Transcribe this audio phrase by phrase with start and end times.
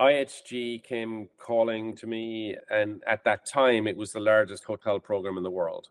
[0.00, 5.36] IHG came calling to me, and at that time, it was the largest hotel program
[5.36, 5.88] in the world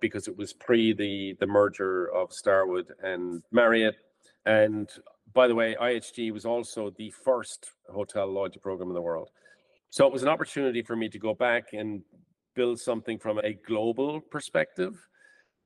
[0.00, 3.96] because it was pre the the merger of Starwood and Marriott.
[4.46, 4.88] And
[5.32, 9.30] by the way, IHG was also the first hotel loyalty program in the world.
[9.90, 12.02] So it was an opportunity for me to go back and
[12.54, 14.94] build something from a global perspective.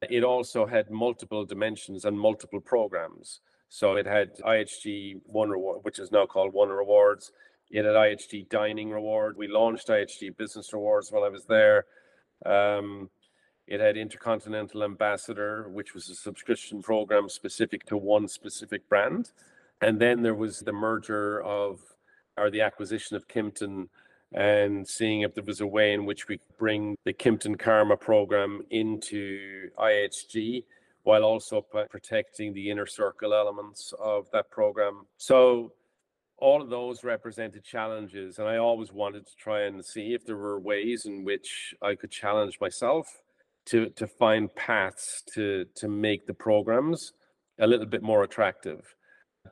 [0.09, 3.41] It also had multiple dimensions and multiple programs.
[3.69, 7.33] So it had IHG One Reward, which is now called One Rewards.
[7.71, 9.37] It had IHG Dining Reward.
[9.37, 11.87] We launched IHG Business Rewards while I was there.
[12.45, 13.11] Um,
[13.67, 19.31] it had Intercontinental Ambassador, which was a subscription program specific to one specific brand.
[19.81, 21.81] And then there was the merger of,
[22.37, 23.89] or the acquisition of Kimpton
[24.33, 27.97] and seeing if there was a way in which we could bring the Kimpton Karma
[27.97, 30.65] program into IHG
[31.05, 35.07] while also protecting the inner circle elements of that program.
[35.17, 35.73] So
[36.41, 40.37] all of those represented challenges and i always wanted to try and see if there
[40.37, 43.07] were ways in which i could challenge myself
[43.67, 47.13] to to find paths to to make the programs
[47.59, 48.95] a little bit more attractive.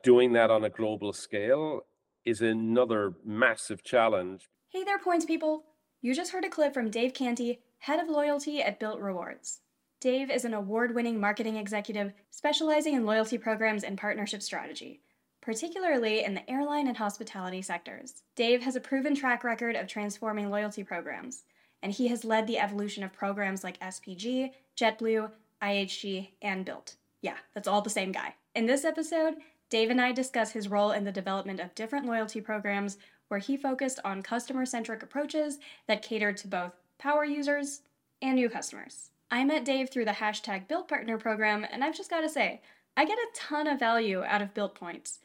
[0.03, 1.81] Doing that on a global scale
[2.25, 4.49] is another massive challenge.
[4.69, 5.63] Hey there points people.
[6.01, 9.61] You just heard a clip from dave canty head of loyalty at Bilt rewards.
[10.01, 15.01] Dave is an award-winning marketing executive specializing in loyalty programs and partnership strategy
[15.41, 18.23] particularly in the airline and hospitality sectors.
[18.35, 21.43] Dave has a proven track record of transforming loyalty programs,
[21.81, 25.31] and he has led the evolution of programs like SPG, JetBlue,
[25.61, 26.95] IHG, and Bilt.
[27.21, 28.35] Yeah, that's all the same guy.
[28.55, 29.35] In this episode,
[29.69, 33.55] Dave and I discuss his role in the development of different loyalty programs where he
[33.55, 37.81] focused on customer centric approaches that catered to both power users
[38.21, 39.11] and new customers.
[39.31, 42.61] I met Dave through the hashtag Bilt Partner program, and I've just got to say,
[42.97, 45.19] I get a ton of value out of Bilt Points.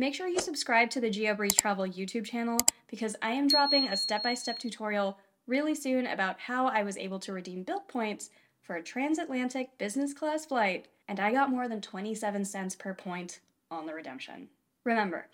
[0.00, 2.56] Make sure you subscribe to the GeoBreeze Travel YouTube channel
[2.88, 7.34] because I am dropping a step-by-step tutorial really soon about how I was able to
[7.34, 8.30] redeem Bilt points
[8.62, 13.40] for a transatlantic business class flight, and I got more than 27 cents per point
[13.70, 14.48] on the redemption.
[14.84, 15.26] Remember,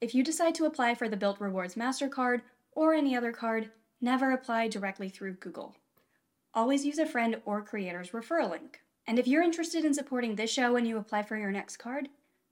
[0.00, 2.40] if you decide to apply for the Bilt Rewards MasterCard
[2.72, 5.76] or any other card, never apply directly through Google.
[6.54, 8.80] Always use a friend or creator's referral link.
[9.06, 12.08] And if you're interested in supporting this show when you apply for your next card,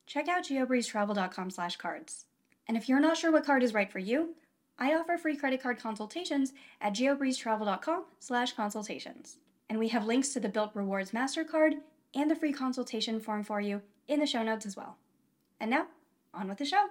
[0.06, 2.26] check out geobreezetravel.com slash cards.
[2.68, 4.34] And if you're not sure what card is right for you,
[4.78, 9.36] I offer free credit card consultations at geobreezetravel.com slash consultations.
[9.68, 11.74] And we have links to the Bilt Rewards MasterCard
[12.14, 14.96] and the free consultation form for you in the show notes as well.
[15.58, 15.86] And now,
[16.32, 16.86] on with the show.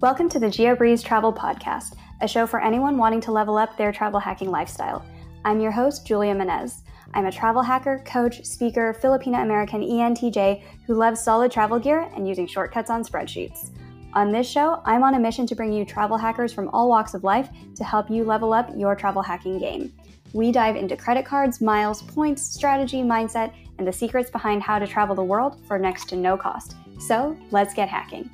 [0.00, 3.92] Welcome to the GeoBreeze Travel Podcast, a show for anyone wanting to level up their
[3.92, 5.04] travel hacking lifestyle–
[5.44, 6.82] I'm your host, Julia Menez.
[7.14, 12.28] I'm a travel hacker, coach, speaker, Filipino American ENTJ who loves solid travel gear and
[12.28, 13.70] using shortcuts on spreadsheets.
[14.12, 17.14] On this show, I'm on a mission to bring you travel hackers from all walks
[17.14, 19.92] of life to help you level up your travel hacking game.
[20.32, 24.86] We dive into credit cards, miles, points, strategy, mindset, and the secrets behind how to
[24.86, 26.76] travel the world for next to no cost.
[26.98, 28.28] So, let's get hacking.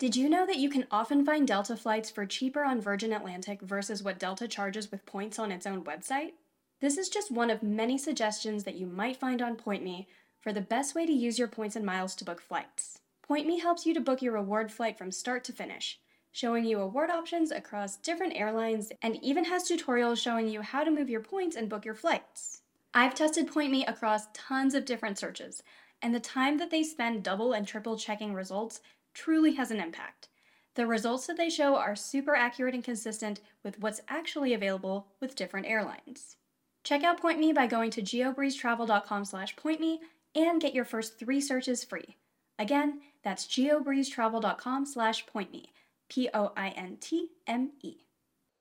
[0.00, 3.60] Did you know that you can often find Delta flights for cheaper on Virgin Atlantic
[3.60, 6.32] versus what Delta charges with points on its own website?
[6.80, 10.06] This is just one of many suggestions that you might find on PointMe
[10.40, 13.00] for the best way to use your points and miles to book flights.
[13.28, 16.00] PointMe helps you to book your reward flight from start to finish,
[16.32, 20.90] showing you award options across different airlines and even has tutorials showing you how to
[20.90, 22.62] move your points and book your flights.
[22.94, 25.62] I've tested PointMe across tons of different searches,
[26.00, 28.80] and the time that they spend double and triple checking results
[29.14, 30.28] truly has an impact.
[30.74, 35.34] The results that they show are super accurate and consistent with what's actually available with
[35.34, 36.36] different airlines.
[36.84, 39.98] Check out PointMe by going to geobreezetravel.com slash pointme
[40.34, 42.16] and get your first three searches free.
[42.58, 45.66] Again, that's geobreezetravel.com slash pointme,
[46.08, 47.96] P-O-I-N-T-M-E.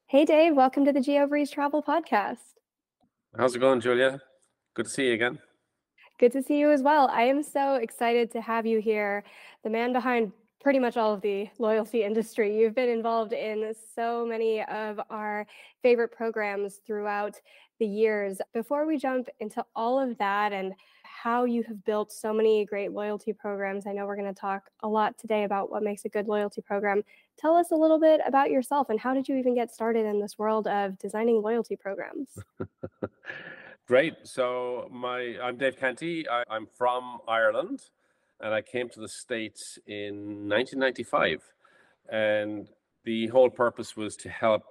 [0.08, 2.38] Hey Dave, welcome to the GeoBreeze Travel Podcast.
[3.38, 4.20] How's it going, Julia?
[4.74, 5.38] Good to see you again.
[6.20, 7.08] Good to see you as well.
[7.10, 9.24] I am so excited to have you here,
[9.64, 12.58] the man behind pretty much all of the loyalty industry.
[12.58, 15.48] You've been involved in so many of our
[15.82, 17.40] favorite programs throughout
[17.80, 18.40] the years.
[18.54, 20.74] Before we jump into all of that and
[21.04, 24.70] how you have built so many great loyalty programs, I know we're going to talk
[24.84, 27.04] a lot today about what makes a good loyalty program.
[27.38, 30.20] Tell us a little bit about yourself and how did you even get started in
[30.20, 32.38] this world of designing loyalty programs?
[33.88, 34.16] Great.
[34.24, 36.30] So my I'm Dave Canty.
[36.30, 37.82] I, I'm from Ireland,
[38.42, 41.42] and I came to the states in 1995,
[42.12, 42.68] and
[43.04, 44.64] the whole purpose was to help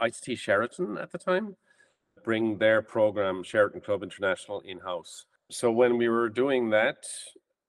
[0.00, 1.56] ITT Sheraton at the time
[2.24, 5.24] bring their program, Sheraton Club International, in house.
[5.50, 7.06] So when we were doing that,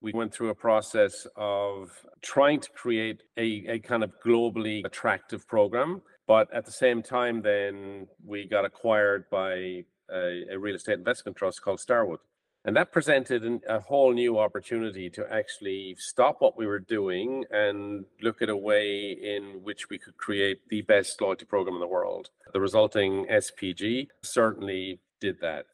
[0.02, 1.92] we went through a process of
[2.22, 6.02] trying to create a, a kind of globally attractive program.
[6.28, 11.38] But at the same time, then we got acquired by a, a real estate investment
[11.38, 12.20] trust called Starwood.
[12.63, 17.44] And that presented an, a whole new opportunity to actually stop what we were doing
[17.50, 21.81] and look at a way in which we could create the best loyalty program in
[21.81, 22.30] the world.
[22.54, 25.66] The resulting SPG certainly did that.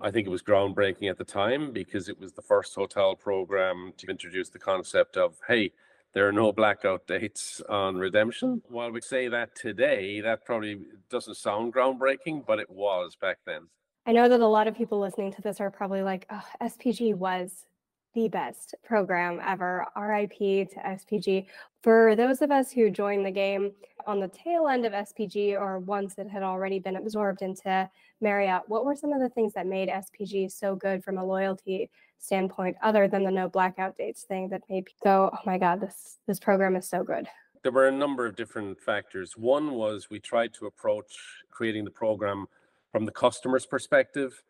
[0.00, 3.92] I think it was groundbreaking at the time because it was the first hotel program
[3.98, 5.72] to introduce the concept of, hey,
[6.12, 8.62] there are no blackout dates on redemption.
[8.68, 13.68] While we say that today, that probably doesn't sound groundbreaking, but it was back then.
[14.08, 17.16] I know that a lot of people listening to this are probably like, oh, SPG
[17.16, 17.66] was
[18.14, 19.84] the best program ever.
[19.96, 21.46] RIP to SPG.
[21.82, 23.72] For those of us who joined the game
[24.06, 28.62] on the tail end of SPG or once it had already been absorbed into Marriott,
[28.68, 32.76] what were some of the things that made SPG so good from a loyalty standpoint,
[32.84, 36.18] other than the no blackout dates thing that made people go, oh my God, this
[36.28, 37.26] this program is so good?
[37.64, 39.36] There were a number of different factors.
[39.36, 41.18] One was we tried to approach
[41.50, 42.46] creating the program
[42.96, 44.42] from the customer's perspective.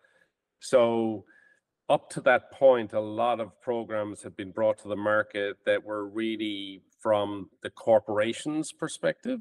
[0.60, 1.24] So
[1.88, 5.82] up to that point, a lot of programs have been brought to the market that
[5.82, 9.40] were really from the corporation's perspective,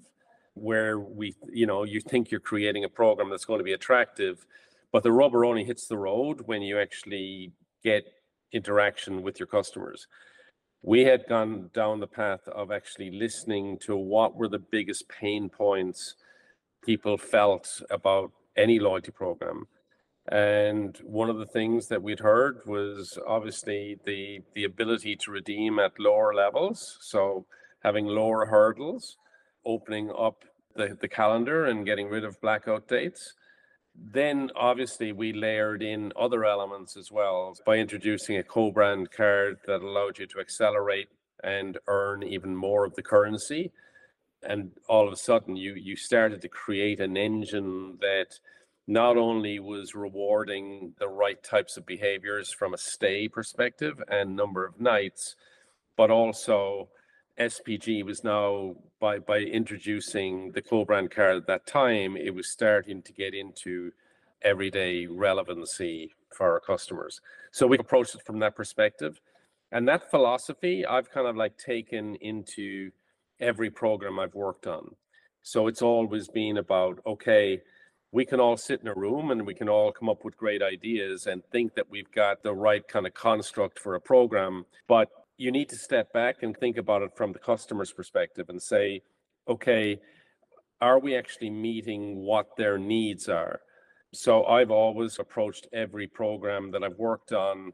[0.55, 4.43] where we, you know, you think you're creating a program that's going to be attractive,
[4.91, 7.51] but the rubber only hits the road when you actually
[7.83, 8.11] get
[8.53, 10.07] interaction with your customers.
[10.81, 15.47] We had gone down the path of actually listening to what were the biggest pain
[15.47, 16.15] points
[16.83, 19.67] people felt about any loyalty program.
[20.27, 25.77] And one of the things that we'd heard was obviously the the ability to redeem
[25.77, 26.97] at lower levels.
[27.01, 27.45] So
[27.83, 29.17] having lower hurdles,
[29.65, 30.43] opening up
[30.75, 33.33] the, the calendar and getting rid of blackout dates.
[33.95, 39.81] Then obviously we layered in other elements as well by introducing a co-brand card that
[39.81, 41.07] allowed you to accelerate
[41.43, 43.71] and earn even more of the currency
[44.47, 48.39] and all of a sudden you you started to create an engine that
[48.87, 54.63] not only was rewarding the right types of behaviors from a stay perspective and number
[54.63, 55.35] of nights,
[55.97, 56.87] but also
[57.39, 63.01] SPG was now by by introducing the co-brand card at that time, it was starting
[63.01, 63.91] to get into
[64.41, 67.21] everyday relevancy for our customers.
[67.51, 69.19] So we approached it from that perspective.
[69.71, 72.91] And that philosophy I've kind of like taken into
[73.39, 74.95] every program I've worked on.
[75.41, 77.61] So it's always been about, okay,
[78.11, 80.61] we can all sit in a room and we can all come up with great
[80.63, 84.65] ideas and think that we've got the right kind of construct for a program.
[84.87, 88.61] But you need to step back and think about it from the customer's perspective and
[88.61, 89.01] say,
[89.47, 89.99] okay,
[90.81, 93.59] are we actually meeting what their needs are?
[94.13, 97.73] So I've always approached every program that I've worked on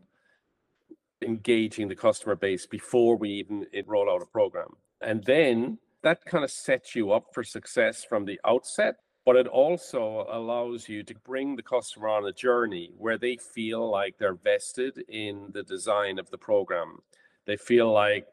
[1.21, 4.75] engaging the customer base before we even roll out a program.
[5.01, 8.95] And then that kind of sets you up for success from the outset,
[9.25, 13.89] but it also allows you to bring the customer on a journey where they feel
[13.89, 16.99] like they're vested in the design of the program.
[17.45, 18.27] They feel like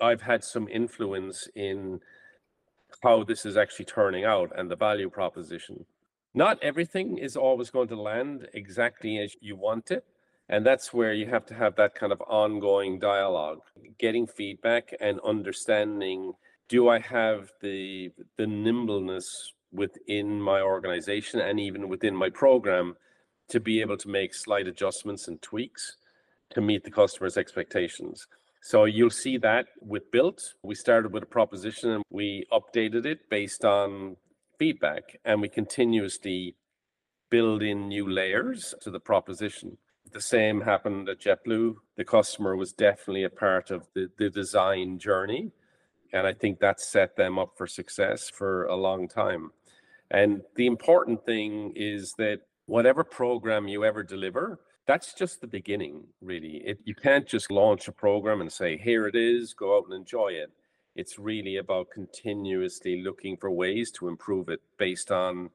[0.00, 2.00] I've had some influence in
[3.02, 5.84] how this is actually turning out and the value proposition.
[6.32, 10.04] Not everything is always going to land exactly as you want it,
[10.48, 13.60] and that's where you have to have that kind of ongoing dialogue,
[13.98, 16.34] getting feedback and understanding
[16.68, 22.96] do I have the the nimbleness within my organization and even within my program
[23.48, 25.96] to be able to make slight adjustments and tweaks
[26.54, 28.26] to meet the customer's expectations.
[28.62, 30.40] So you'll see that with Bilt.
[30.62, 34.16] We started with a proposition and we updated it based on
[34.58, 36.56] feedback and we continuously
[37.30, 39.76] build in new layers to the proposition
[40.14, 41.74] the same happened at JetBlue.
[41.96, 45.50] The customer was definitely a part of the, the design journey.
[46.12, 49.50] And I think that set them up for success for a long time.
[50.12, 56.04] And the important thing is that whatever program you ever deliver, that's just the beginning,
[56.20, 56.58] really.
[56.58, 59.94] It, you can't just launch a program and say, here it is, go out and
[59.94, 60.52] enjoy it.
[60.94, 65.50] It's really about continuously looking for ways to improve it based on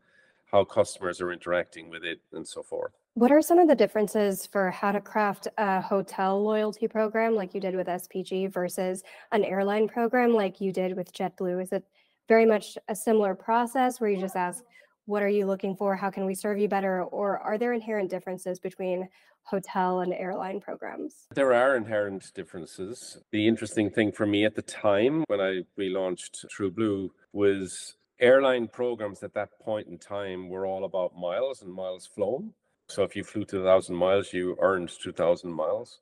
[0.51, 2.98] how customers are interacting with it and so forth.
[3.15, 7.53] What are some of the differences for how to craft a hotel loyalty program like
[7.53, 11.61] you did with SPG versus an airline program like you did with JetBlue?
[11.61, 11.83] Is it
[12.29, 14.63] very much a similar process where you just ask,
[15.05, 15.95] what are you looking for?
[15.95, 17.03] How can we serve you better?
[17.03, 19.09] Or are there inherent differences between
[19.43, 21.25] hotel and airline programs?
[21.33, 23.17] There are inherent differences.
[23.31, 29.23] The interesting thing for me at the time when I relaunched TrueBlue was airline programs
[29.23, 32.53] at that point in time were all about miles and miles flown.
[32.89, 35.99] So if you flew 2,000 miles, you earned 2,000 miles.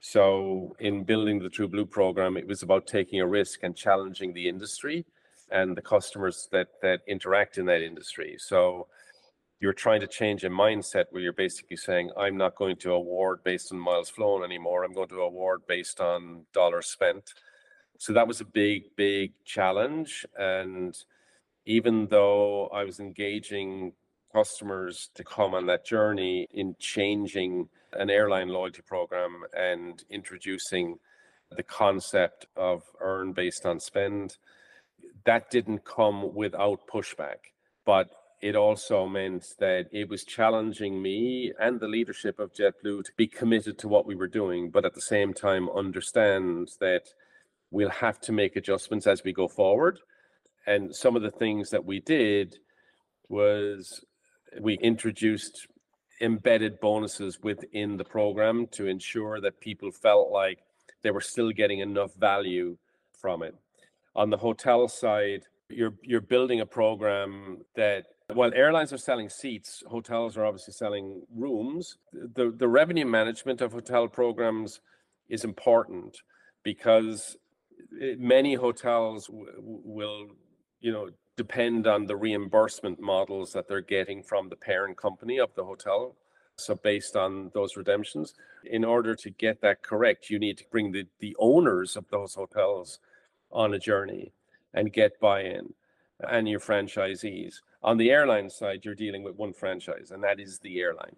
[0.00, 4.34] So in building the True Blue program, it was about taking a risk and challenging
[4.34, 5.06] the industry
[5.50, 8.36] and the customers that that interact in that industry.
[8.38, 8.88] So
[9.60, 13.44] you're trying to change a mindset where you're basically saying, I'm not going to award
[13.44, 14.84] based on miles flown anymore.
[14.84, 17.32] I'm going to award based on dollars spent.
[17.98, 20.26] So that was a big, big challenge.
[20.36, 20.94] And
[21.64, 23.92] even though I was engaging
[24.34, 30.98] customers to come on that journey in changing an airline loyalty program and introducing
[31.56, 34.36] the concept of earn based on spend,
[35.24, 37.52] that didn't come without pushback.
[37.84, 38.10] But
[38.42, 43.28] it also meant that it was challenging me and the leadership of JetBlue to be
[43.28, 47.04] committed to what we were doing, but at the same time understand that
[47.70, 50.00] we'll have to make adjustments as we go forward.
[50.66, 52.58] And some of the things that we did
[53.28, 54.04] was
[54.60, 55.66] we introduced
[56.20, 60.60] embedded bonuses within the program to ensure that people felt like
[61.02, 62.76] they were still getting enough value
[63.18, 63.54] from it.
[64.16, 69.82] On the hotel side, you're you're building a program that while airlines are selling seats,
[69.86, 71.98] hotels are obviously selling rooms.
[72.12, 74.80] The the revenue management of hotel programs
[75.28, 76.16] is important
[76.62, 77.36] because
[78.00, 79.52] eh, many hotels w-
[79.84, 80.26] will,
[80.80, 85.54] you know, depend on the reimbursement models that they're getting from the parent company of
[85.54, 86.14] the hotel.
[86.56, 90.92] So based on those redemptions, in order to get that correct, you need to bring
[90.92, 93.00] the, the owners of those hotels
[93.50, 94.32] on a journey
[94.72, 95.74] and get buy-in
[96.20, 97.56] and your franchisees.
[97.82, 101.16] On the airline side, you're dealing with one franchise, and that is the airline.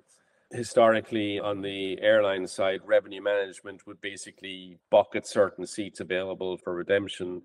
[0.53, 7.43] Historically, on the airline side, revenue management would basically bucket certain seats available for redemption.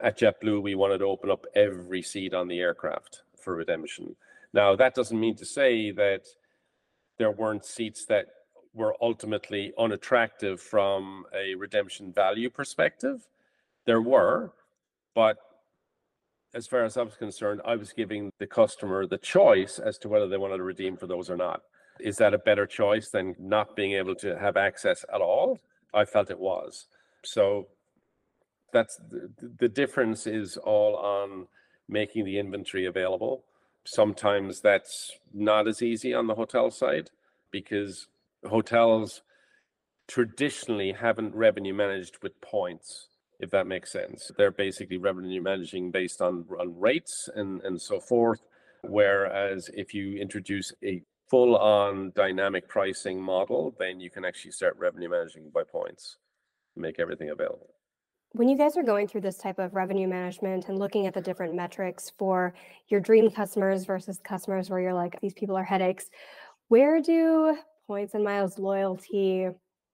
[0.00, 4.14] At JetBlue, we wanted to open up every seat on the aircraft for redemption.
[4.52, 6.26] Now, that doesn't mean to say that
[7.18, 8.26] there weren't seats that
[8.74, 13.26] were ultimately unattractive from a redemption value perspective.
[13.86, 14.52] There were,
[15.16, 15.38] but
[16.54, 20.08] as far as I was concerned, I was giving the customer the choice as to
[20.08, 21.62] whether they wanted to redeem for those or not.
[21.98, 25.58] Is that a better choice than not being able to have access at all?
[25.92, 26.86] I felt it was.
[27.24, 27.66] So
[28.72, 31.46] that's the, the difference is all on
[31.88, 33.44] making the inventory available.
[33.84, 37.10] Sometimes that's not as easy on the hotel side
[37.50, 38.08] because
[38.46, 39.22] hotels
[40.06, 43.08] traditionally haven't revenue managed with points
[43.40, 44.30] if that makes sense.
[44.36, 48.40] They're basically revenue managing based on, on rates and, and so forth.
[48.82, 54.76] Whereas if you introduce a full on dynamic pricing model, then you can actually start
[54.78, 56.16] revenue managing by points,
[56.76, 57.74] make everything available.
[58.32, 61.20] When you guys are going through this type of revenue management and looking at the
[61.20, 62.52] different metrics for
[62.88, 66.10] your dream customers versus customers where you're like, these people are headaches,
[66.68, 67.56] where do
[67.86, 69.48] points and miles loyalty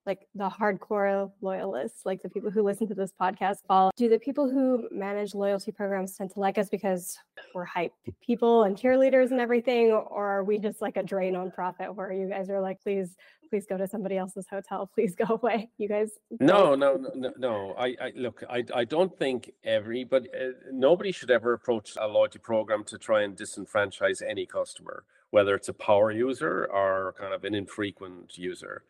[0.05, 3.91] like the hardcore loyalists, like the people who listen to this podcast, fall?
[3.95, 7.17] Do the people who manage loyalty programs tend to like us because
[7.53, 11.51] we're hype people and cheerleaders and everything, or are we just like a drain on
[11.51, 13.15] profit where you guys are like, please,
[13.49, 15.69] please go to somebody else's hotel, please go away?
[15.77, 16.11] You guys?
[16.39, 17.73] No, no, no, no.
[17.77, 18.43] I, I look.
[18.49, 23.23] I, I don't think everybody, uh, nobody should ever approach a loyalty program to try
[23.23, 28.83] and disenfranchise any customer, whether it's a power user or kind of an infrequent user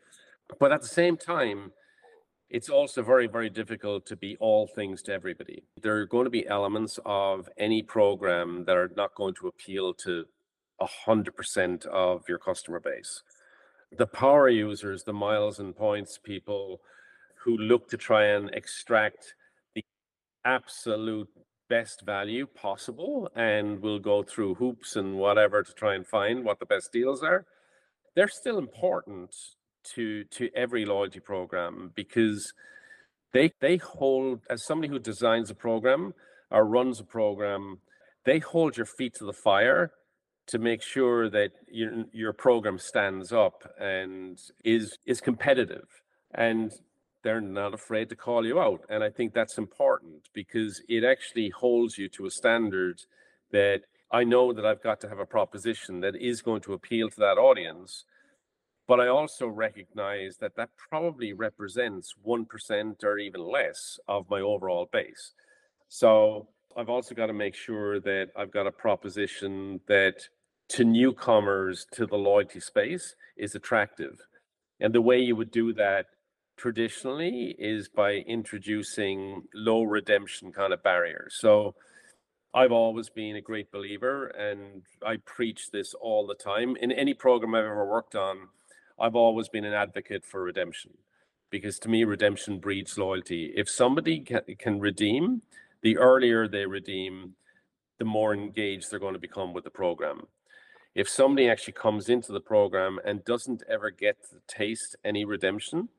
[0.60, 1.72] but at the same time,
[2.50, 5.64] it's also very, very difficult to be all things to everybody.
[5.82, 9.94] There are going to be elements of any program that are not going to appeal
[10.06, 10.26] to
[10.82, 13.24] 100% of your customer base.
[13.98, 16.82] The power users, the miles and points people
[17.44, 19.36] who look to try and extract
[19.74, 19.84] the
[20.44, 21.30] absolute
[21.70, 26.60] best value possible and will go through hoops and whatever to try and find what
[26.60, 27.46] the best deals are,
[28.16, 29.36] they're still important
[29.94, 32.54] to to every loyalty program because
[33.34, 36.14] they they hold as somebody who designs a program
[36.52, 37.80] or runs a program
[38.26, 39.92] they hold your feet to the fire
[40.48, 45.88] to make sure that your your program stands up and is is competitive.
[46.34, 46.72] And
[47.24, 48.82] they're not afraid to call you out.
[48.90, 53.02] And i think that's important because it actually holds you to a standard
[53.52, 57.10] that i know that i've got to have a proposition that is going to appeal
[57.10, 58.06] to that audience
[58.88, 64.88] but I also recognize that that probably represents 1% or even less of my overall
[64.92, 65.34] base.
[65.88, 70.28] So I've also got to make sure that I've got a proposition that
[70.70, 74.20] to newcomers to the loyalty space is attractive.
[74.80, 76.08] And the way you would do that
[76.58, 81.38] traditionally is by introducing low redemption kind of barriers.
[81.40, 81.76] So
[82.54, 86.78] I've always been a great believer, and I preach this all the time.
[86.78, 88.48] In any program I've ever worked on,
[89.00, 90.92] I've always been an advocate for redemption
[91.50, 93.54] because to me, redemption breeds loyalty.
[93.56, 95.42] If somebody can, can redeem,
[95.82, 97.36] the earlier they redeem,
[98.00, 100.28] the more engaged they're going to become with the program.
[100.96, 105.90] If somebody actually comes into the program and doesn't ever get to taste any redemption,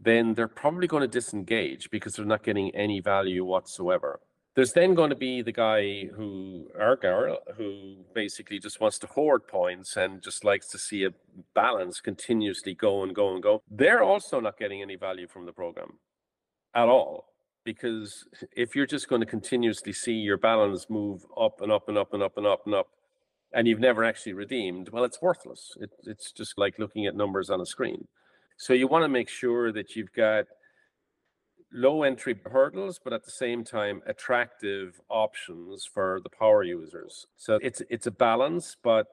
[0.00, 4.20] then they're probably going to disengage because they're not getting any value whatsoever.
[4.54, 9.06] There's then going to be the guy who, our girl, who basically just wants to
[9.06, 11.10] hoard points and just likes to see a
[11.54, 13.62] balance continuously go and go and go.
[13.70, 15.98] They're also not getting any value from the program
[16.74, 17.26] at all.
[17.64, 18.24] Because
[18.56, 22.14] if you're just going to continuously see your balance move up and up and up
[22.14, 22.88] and up and up and up,
[23.52, 25.76] and you've never actually redeemed, well, it's worthless.
[25.80, 28.06] It, it's just like looking at numbers on a screen.
[28.56, 30.46] So you want to make sure that you've got
[31.72, 37.26] low entry hurdles, but at the same time, attractive options for the power users.
[37.36, 39.06] So it's it's a balance, but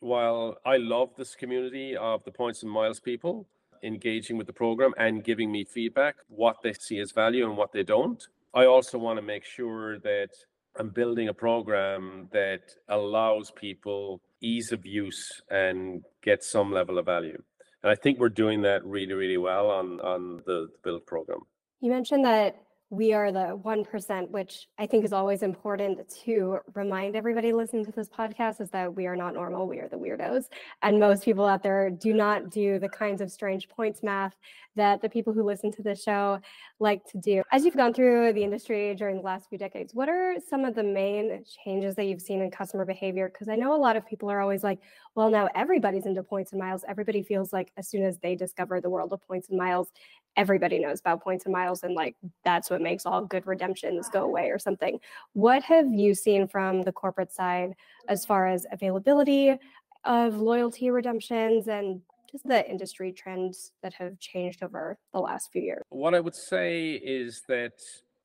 [0.00, 3.46] while I love this community of the points and miles people
[3.82, 7.72] engaging with the program and giving me feedback, what they see as value and what
[7.72, 10.30] they don't, I also want to make sure that
[10.76, 17.06] I'm building a program that allows people ease of use and get some level of
[17.06, 17.42] value.
[17.82, 21.40] And I think we're doing that really, really well on, on the, the Bilt program.
[21.80, 22.56] You mentioned that
[22.90, 27.92] we are the 1%, which I think is always important to remind everybody listening to
[27.92, 29.68] this podcast is that we are not normal.
[29.68, 30.46] We are the weirdos.
[30.82, 34.34] And most people out there do not do the kinds of strange points math
[34.74, 36.40] that the people who listen to this show
[36.80, 37.42] like to do.
[37.52, 40.74] As you've gone through the industry during the last few decades, what are some of
[40.74, 43.28] the main changes that you've seen in customer behavior?
[43.28, 44.80] Because I know a lot of people are always like,
[45.14, 46.84] well, now everybody's into points and miles.
[46.88, 49.92] Everybody feels like as soon as they discover the world of points and miles,
[50.36, 54.22] everybody knows about points and miles and like that's what makes all good redemptions go
[54.22, 54.98] away or something.
[55.32, 57.74] What have you seen from the corporate side
[58.08, 59.56] as far as availability
[60.04, 65.62] of loyalty redemptions and just the industry trends that have changed over the last few
[65.62, 65.82] years?
[65.90, 67.72] What i would say is that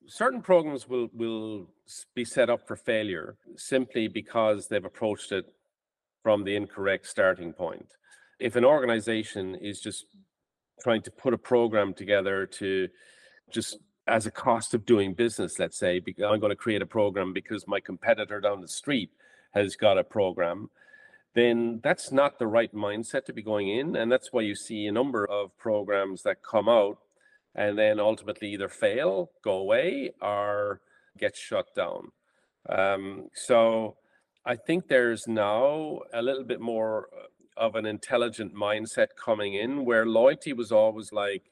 [0.07, 1.67] certain programs will will
[2.13, 5.45] be set up for failure simply because they've approached it
[6.23, 7.87] from the incorrect starting point.
[8.39, 10.05] If an organization is just
[10.81, 12.89] trying to put a program together to
[13.51, 16.85] just as a cost of doing business, let's say, because I'm going to create a
[16.85, 19.09] program because my competitor down the street
[19.53, 20.69] has got a program,
[21.33, 23.95] then that's not the right mindset to be going in.
[23.95, 26.99] And that's why you see a number of programs that come out
[27.55, 30.81] and then ultimately either fail, go away, or
[31.17, 32.11] get shut down.
[32.69, 33.95] Um, so
[34.45, 37.07] I think there's now a little bit more
[37.57, 41.51] of an intelligent mindset coming in where loyalty was always like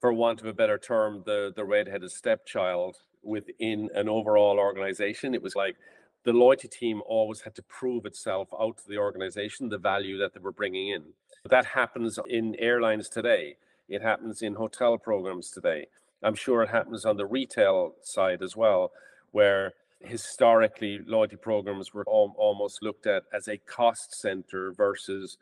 [0.00, 5.34] for want of a better term the the redheaded stepchild within an overall organization.
[5.34, 5.76] It was like
[6.24, 10.34] the loyalty team always had to prove itself out to the organization the value that
[10.34, 11.04] they were bringing in.
[11.48, 13.56] That happens in airlines today.
[13.88, 15.86] It happens in hotel programs today.
[16.22, 18.90] I'm sure it happens on the retail side as well
[19.32, 25.38] where historically loyalty programs were al- almost looked at as a cost center versus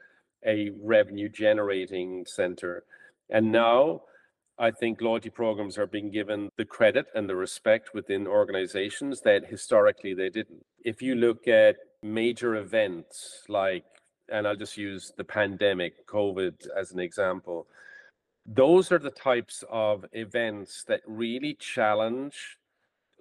[0.46, 2.84] a revenue generating center.
[3.30, 4.02] And now
[4.56, 9.44] i think loyalty programs are being given the credit and the respect within organizations that
[9.46, 10.64] historically they didn't.
[10.84, 13.84] If you look at major events like
[14.28, 17.66] and i'll just use the pandemic covid as an example
[18.46, 22.58] those are the types of events that really challenge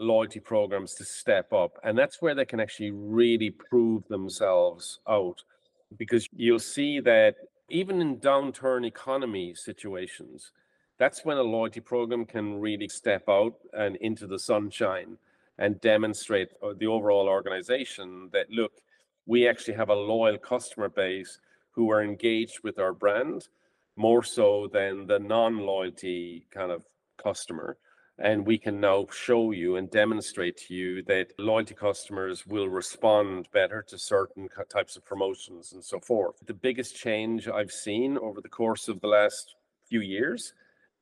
[0.03, 1.79] loyalty programs to step up.
[1.83, 5.43] And that's where they can actually really prove themselves out.
[5.97, 7.35] Because you'll see that
[7.69, 10.51] even in downturn economy situations,
[10.97, 15.17] that's when a loyalty program can really step out and into the sunshine
[15.57, 18.73] and demonstrate uh, the overall organization that look,
[19.25, 21.39] we actually have a loyal customer base
[21.71, 23.47] who are engaged with our brand
[23.95, 26.83] more so than the non-loyalty kind of
[27.21, 27.77] customer
[28.19, 33.47] and we can now show you and demonstrate to you that loyalty customers will respond
[33.51, 36.35] better to certain types of promotions and so forth.
[36.45, 39.55] The biggest change I've seen over the course of the last
[39.89, 40.53] few years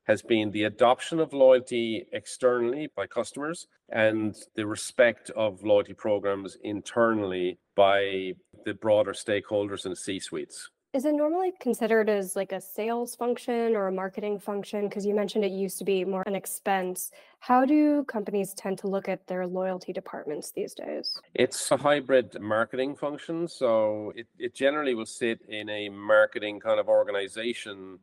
[0.04, 6.58] has been the adoption of loyalty externally by customers and the respect of loyalty programs
[6.64, 8.34] internally by
[8.66, 10.70] the broader stakeholders and C suites.
[10.94, 14.90] Is it normally considered as like a sales function or a marketing function?
[14.90, 17.12] Because you mentioned it used to be more an expense.
[17.40, 21.18] How do companies tend to look at their loyalty departments these days?
[21.34, 23.48] It's a hybrid marketing function.
[23.48, 28.00] So it, it generally will sit in a marketing kind of organization.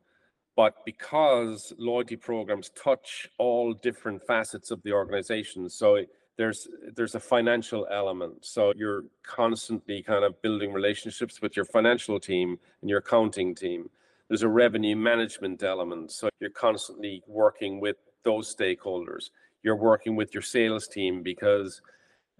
[0.55, 6.05] But because loyalty programs touch all different facets of the organization, so
[6.39, 8.45] there's there's a financial element.
[8.45, 13.89] So you're constantly kind of building relationships with your financial team and your accounting team.
[14.29, 16.13] There's a revenue management element.
[16.13, 19.31] So you're constantly working with those stakeholders.
[19.63, 21.81] You're working with your sales team because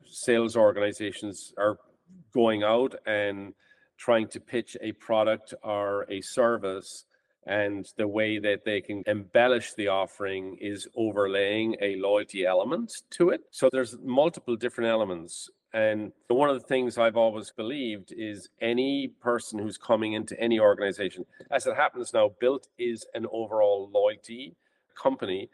[0.05, 1.77] sales organizations are
[2.33, 3.53] going out and
[3.97, 7.03] trying to pitch a product or a service
[7.45, 13.29] and the way that they can embellish the offering is overlaying a loyalty element to
[13.29, 18.49] it so there's multiple different elements and one of the things I've always believed is
[18.59, 23.89] any person who's coming into any organization, as it happens now, Bilt is an overall
[23.93, 24.55] loyalty
[24.95, 25.49] company.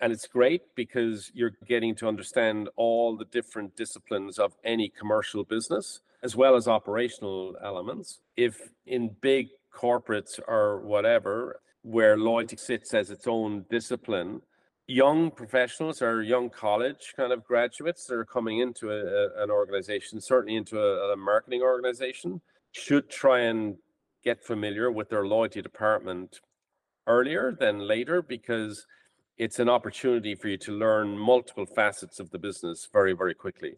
[0.00, 5.44] And it's great because you're getting to understand all the different disciplines of any commercial
[5.44, 8.20] business, as well as operational elements.
[8.34, 9.48] If in big
[9.80, 14.42] corporates or whatever, where loyalty sits as its own discipline,
[14.86, 19.50] young professionals or young college kind of graduates that are coming into a, a, an
[19.50, 22.40] organization, certainly into a, a marketing organization,
[22.72, 23.76] should try and
[24.24, 26.40] get familiar with their loyalty department
[27.06, 28.86] earlier than later because
[29.38, 33.74] it's an opportunity for you to learn multiple facets of the business very, very quickly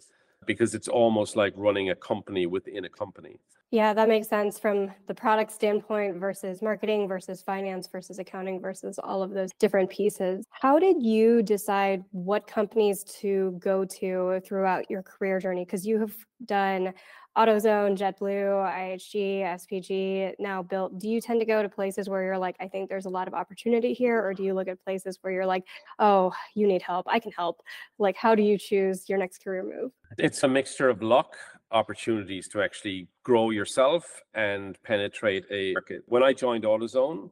[0.46, 3.38] because it's almost like running a company within a company.
[3.72, 8.98] Yeah, that makes sense from the product standpoint versus marketing versus finance versus accounting versus
[9.02, 10.44] all of those different pieces.
[10.50, 15.64] How did you decide what companies to go to throughout your career journey?
[15.64, 16.92] Because you have done
[17.36, 21.00] AutoZone, JetBlue, IHG, SPG, now Bilt.
[21.00, 23.26] Do you tend to go to places where you're like, I think there's a lot
[23.26, 24.22] of opportunity here?
[24.22, 25.64] Or do you look at places where you're like,
[25.98, 27.06] oh, you need help?
[27.08, 27.62] I can help.
[27.98, 29.92] Like, how do you choose your next career move?
[30.18, 31.36] It's a mixture of luck,
[31.72, 36.02] opportunities to actually grow yourself and penetrate a market.
[36.06, 37.30] When I joined AutoZone,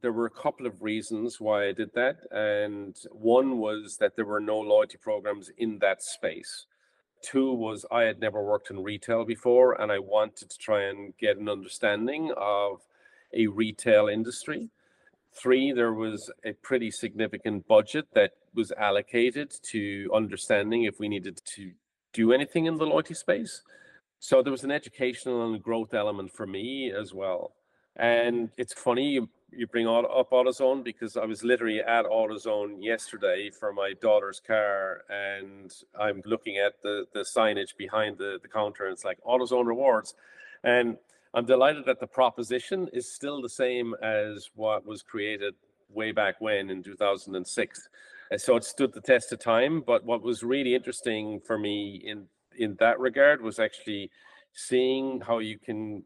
[0.00, 2.16] there were a couple of reasons why I did that.
[2.30, 6.66] And one was that there were no loyalty programs in that space.
[7.22, 11.16] Two was I had never worked in retail before, and I wanted to try and
[11.16, 12.82] get an understanding of
[13.32, 14.70] a retail industry.
[15.32, 21.40] Three, there was a pretty significant budget that was allocated to understanding if we needed
[21.56, 21.72] to
[22.14, 23.62] do anything in the loyalty space.
[24.20, 27.52] So there was an educational and growth element for me as well.
[27.96, 33.50] And it's funny you, you bring up AutoZone because I was literally at AutoZone yesterday
[33.50, 38.84] for my daughter's car, and I'm looking at the the signage behind the the counter,
[38.86, 40.14] and it's like AutoZone rewards,
[40.64, 40.96] and
[41.34, 45.54] I'm delighted that the proposition is still the same as what was created
[45.88, 47.88] way back when in 2006.
[48.34, 49.80] And so it stood the test of time.
[49.80, 52.26] But what was really interesting for me in
[52.58, 54.10] in that regard was actually
[54.52, 56.02] seeing how you can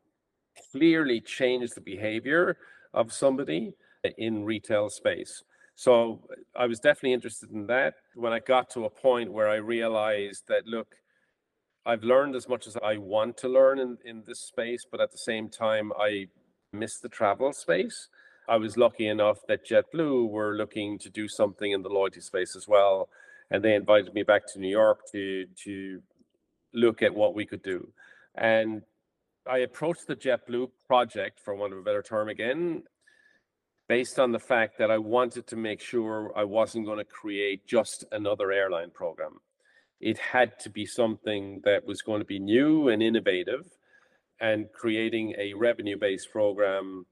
[0.70, 2.58] clearly change the behavior
[2.92, 3.72] of somebody
[4.18, 5.42] in retail space.
[5.74, 7.94] So uh, I was definitely interested in that.
[8.14, 10.96] When I got to a point where I realized that, look,
[11.86, 15.12] I've learned as much as I want to learn in, in this space, but at
[15.12, 16.26] the same time, I
[16.74, 18.08] miss the travel space.
[18.48, 22.56] I was lucky enough that JetBlue were looking to do something in the loyalty space
[22.56, 23.10] as well.
[23.50, 26.02] And they invited me back to New York to, to
[26.72, 27.92] look at what we could do.
[28.34, 28.82] And
[29.46, 32.84] I approached the JetBlue project, for want of a better term again,
[33.88, 37.66] based on the fact that I wanted to make sure I wasn't going to create
[37.66, 39.40] just another airline program.
[40.00, 43.66] It had to be something that was going to be new and innovative
[44.40, 47.06] and creating a revenue based program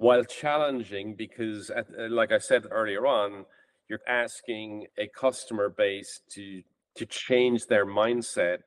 [0.00, 3.44] while challenging because, uh, like I said earlier on,
[3.86, 6.62] you're asking a customer base to
[6.96, 8.58] to change their mindset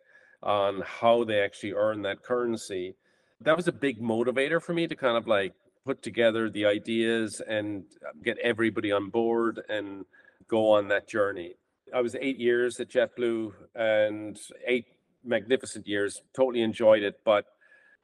[0.44, 2.96] on how they actually earn that currency.
[3.42, 5.54] That was a big motivator for me to kind of like
[5.86, 10.06] put together the ideas and um, get everybody on board and
[10.48, 11.56] go on that journey.
[11.94, 14.86] I was eight years at JetBlue and eight
[15.26, 17.16] magnificent years, totally enjoyed it.
[17.26, 17.46] But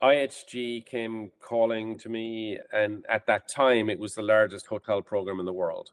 [0.01, 5.39] IHG came calling to me, and at that time, it was the largest hotel program
[5.39, 5.89] in the world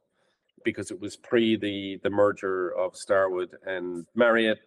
[0.64, 4.58] because it was pre the the merger of Starwood and Marriott.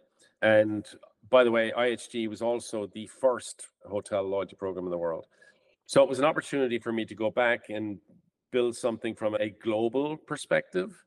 [0.41, 0.85] And
[1.29, 5.25] by the way, IHG was also the first hotel loyalty program in the world.
[5.85, 7.99] So it was an opportunity for me to go back and
[8.51, 11.03] build something from a global perspective.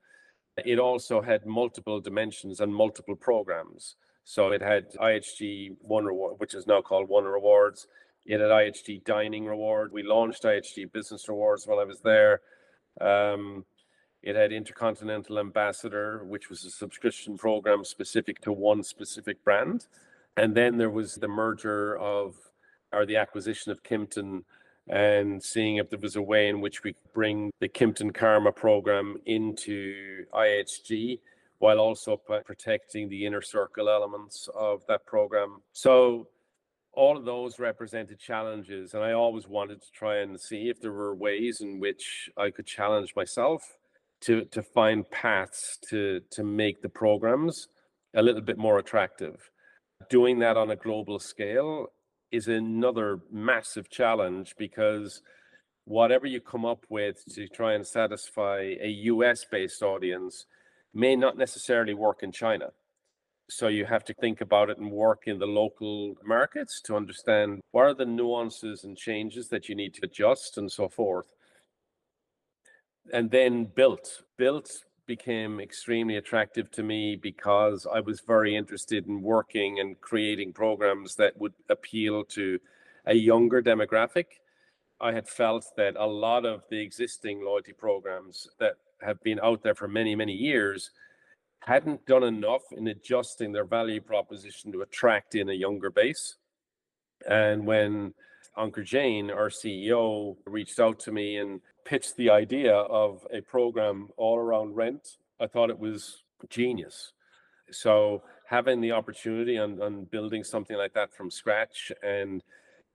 [0.64, 3.96] It also had multiple dimensions and multiple programs.
[4.24, 7.88] So it had IHG One Reward, which is now called One Rewards.
[8.24, 9.92] It had IHG Dining Reward.
[9.92, 12.40] We launched IHG Business Rewards while I was there.
[13.00, 13.64] Um,
[14.22, 19.86] it had Intercontinental Ambassador, which was a subscription program specific to one specific brand.
[20.36, 22.36] And then there was the merger of,
[22.92, 24.44] or the acquisition of Kimpton
[24.88, 28.52] and seeing if there was a way in which we could bring the Kimpton Karma
[28.52, 31.20] program into IHG,
[31.58, 35.62] while also protecting the inner circle elements of that program.
[35.72, 36.26] So
[36.94, 40.92] all of those represented challenges and i always wanted to try and see if there
[40.92, 43.76] were ways in which i could challenge myself
[44.20, 47.68] to to find paths to to make the programs
[48.14, 49.50] a little bit more attractive
[50.10, 51.88] doing that on a global scale
[52.30, 55.22] is another massive challenge because
[55.84, 60.46] whatever you come up with to try and satisfy a US based audience
[60.94, 62.70] may not necessarily work in China.
[63.54, 67.60] So you have to think about it and work in the local markets to understand
[67.72, 71.34] what are the nuances and changes that you need to adjust and so forth.
[73.12, 74.22] And then Bilt.
[74.38, 74.70] Bilt
[75.06, 81.14] became extremely attractive to me because I was very interested in working and creating programs
[81.16, 82.58] that would appeal to
[83.04, 84.26] a younger demographic.
[84.98, 89.62] I had felt that a lot of the existing loyalty programs that have been out
[89.62, 90.90] there for many, many years
[91.66, 96.36] hadn't done enough in adjusting their value proposition to attract in a younger base.
[97.28, 98.14] And when
[98.58, 104.08] Ankur Jain, our CEO, reached out to me and pitched the idea of a program
[104.16, 107.12] all around rent, I thought it was genius.
[107.70, 112.42] So having the opportunity on, on building something like that from scratch and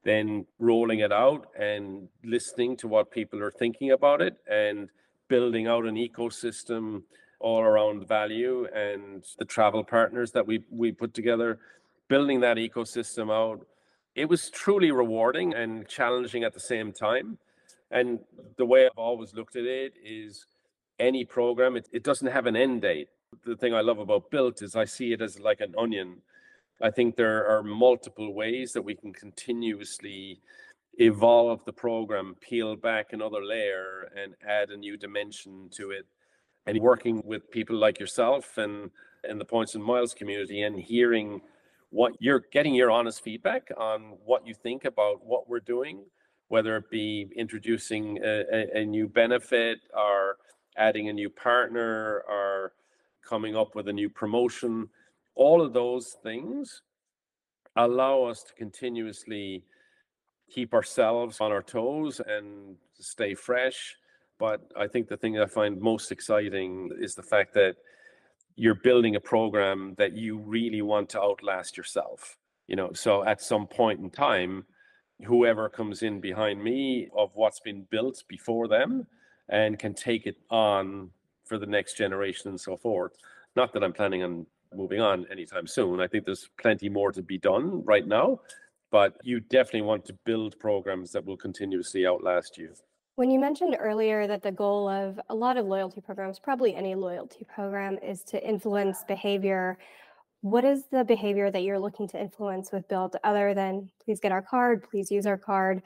[0.03, 4.89] then rolling it out and listening to what people are thinking about it and
[5.27, 7.03] building out an ecosystem
[7.39, 11.59] all around value and the travel partners that we we put together
[12.07, 13.65] building that ecosystem out
[14.17, 17.37] it was truly rewarding and challenging at the same time.
[17.91, 18.19] And
[18.57, 20.47] the way I've always looked at it is
[20.99, 23.09] any program, it, it doesn't have an end date.
[23.45, 26.17] The thing I love about Bilt is I see it as like an onion.
[26.81, 30.41] I think there are multiple ways that we can continuously
[30.97, 36.07] evolve the program, peel back another layer, and add a new dimension to it.
[36.67, 36.85] And mm-hmm.
[36.85, 38.91] working with people like yourself and
[39.27, 41.41] in the Points and Miles community and hearing
[41.89, 46.03] what you're getting your honest feedback on what you think about what we're doing,
[46.49, 50.37] whether it be introducing a, a, a new benefit or
[50.77, 52.73] adding a new partner or
[53.27, 54.89] coming up with a new promotion.
[55.35, 56.81] All of those things
[57.75, 59.63] allow us to continuously
[60.49, 63.95] keep ourselves on our toes and stay fresh.
[64.39, 67.75] But I think the thing I find most exciting is the fact that
[68.55, 72.91] you're building a program that you really want to outlast yourself you know?
[72.93, 74.65] So at some point in time
[75.25, 79.07] whoever comes in behind me of what's been built before them
[79.49, 81.09] and can take it on
[81.45, 83.13] for the next generation and so forth.
[83.55, 84.45] Not that i'm planning on
[84.75, 86.01] moving on anytime soon.
[86.01, 88.41] I think there's plenty more to be done right now
[88.89, 92.69] but you definitely want to build programs that will continuously outlast you
[93.17, 96.93] when you mentioned earlier that the goal of a lot of loyalty programs, probably any
[96.93, 99.79] loyalty program, is to influence behavior,
[100.41, 104.31] what is the behavior that you're looking to influence with Bilt other than please get
[104.31, 105.81] our card, please use our card?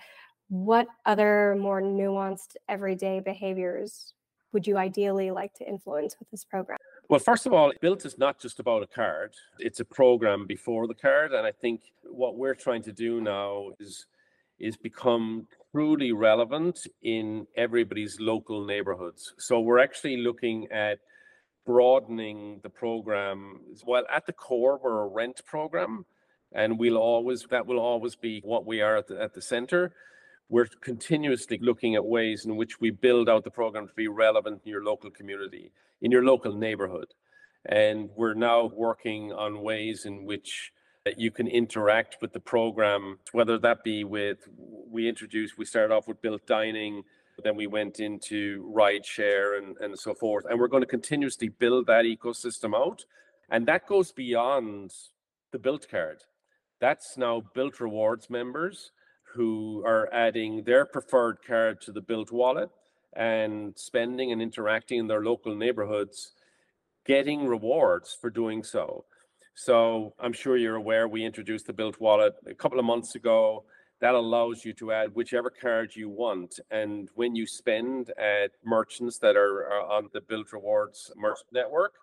[0.50, 4.12] What other more nuanced everyday behaviors
[4.52, 6.80] would you ideally like to influence with this program?
[7.08, 10.86] Well, first of all, Bilt is not just about a card, it's a program before
[10.86, 11.32] the card.
[11.32, 14.06] And I think what we're trying to do now is
[14.60, 19.34] is become truly relevant in everybody's local neighborhoods.
[19.38, 21.00] So we're actually looking at
[21.66, 23.62] broadening the program.
[23.86, 26.06] Well, at the core, we're a rent program,
[26.52, 29.94] and we'll always that will always be what we are at the, at the center.
[30.50, 34.62] We're continuously looking at ways in which we build out the program to be relevant
[34.66, 37.08] in your local community, in your local neighborhood.
[37.66, 40.74] And we're now working on ways in which
[41.18, 44.48] you can interact with the program, whether that be with,
[44.90, 47.04] we introduced, we started off with Bilt dining,
[47.44, 50.46] then we went into ride share and, and so forth.
[50.50, 53.06] And we're going to continuously build that ecosystem out.
[53.50, 54.94] And that goes beyond
[55.52, 56.24] the Bilt card.
[56.80, 58.92] That's now Bilt rewards members
[59.34, 62.70] who are adding their preferred card to the Bilt wallet
[63.14, 66.34] and spending and interacting in their local neighborhoods,
[67.06, 69.06] getting rewards for doing so.
[69.54, 73.66] So I'm sure you're aware we introduced the Bilt Wallet a couple of months ago.
[74.00, 76.60] That allows you to add whichever card you want.
[76.72, 81.94] And when you spend at merchants that are, uh, on the Bilt Rewards merchant network,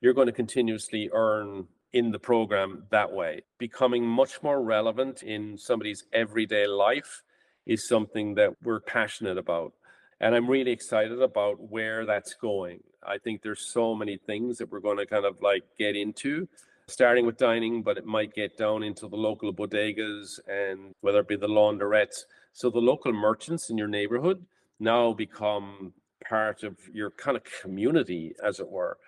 [0.00, 3.42] you're going to continuously earn in the program that way.
[3.58, 7.22] Becoming much more relevant in somebody's everyday life
[7.66, 9.74] is something that we're passionate about.
[10.20, 12.80] And I'm really excited about where that's going.
[13.06, 16.48] I think there's so many things that we're going to kind of like get into
[16.92, 21.28] starting with dining, but it might get down into the local bodegas and whether it
[21.28, 22.24] be the laundrettes.
[22.52, 24.44] So the local merchants in your neighborhood
[24.78, 25.94] now become
[26.28, 28.98] part of your kind of community, as it were.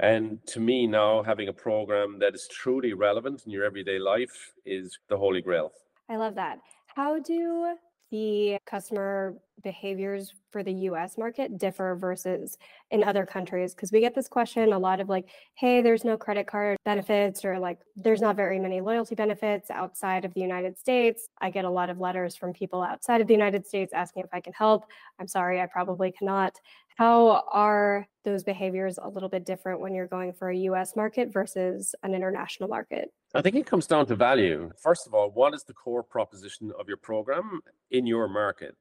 [0.00, 4.54] And to me, now having a program that is truly relevant in your everyday life
[4.64, 5.72] is the holy grail.
[6.08, 6.58] I love that.
[6.86, 7.76] How do
[8.10, 12.58] the customer behaviors for the US market differ versus
[12.90, 13.74] in other countries?
[13.74, 17.44] Because we get this question a lot of like, hey, there's no credit card benefits,
[17.44, 21.28] or like, there's not very many loyalty benefits outside of the United States.
[21.40, 24.30] I get a lot of letters from people outside of the United States asking if
[24.32, 24.84] I can help.
[25.18, 26.58] I'm sorry, I probably cannot.
[26.96, 31.32] How are those behaviors a little bit different when you're going for a US market
[31.32, 33.12] versus an international market?
[33.34, 34.70] I think it comes down to value.
[34.80, 38.76] First of all, what is the core proposition of your program in your market?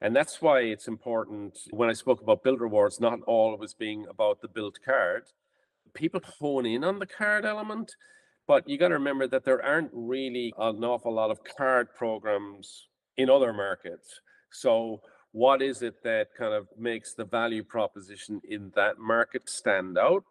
[0.00, 4.40] And that's why it's important when I spoke about Bilt Rewards, not always being about
[4.40, 5.24] the Bilt card.
[5.94, 7.94] People hone in on the card element,
[8.46, 12.88] but you got to remember that there aren't really an awful lot of card programs
[13.16, 14.20] in other markets.
[14.52, 15.00] So
[15.32, 20.24] what is it that kind of makes the value proposition in that market stand out?